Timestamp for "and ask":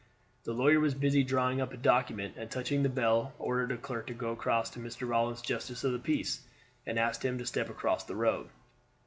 6.87-7.23